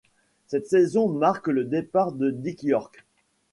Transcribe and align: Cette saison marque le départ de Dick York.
Cette 0.47 0.65
saison 0.65 1.09
marque 1.09 1.45
le 1.47 1.63
départ 1.63 2.11
de 2.13 2.31
Dick 2.31 2.63
York. 2.63 3.05